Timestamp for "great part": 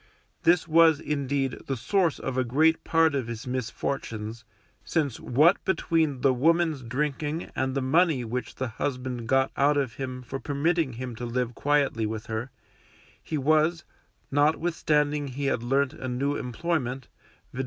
2.43-3.13